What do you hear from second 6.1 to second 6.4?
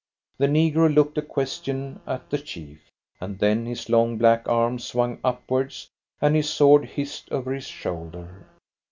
and